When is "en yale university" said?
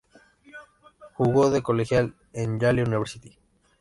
2.33-3.37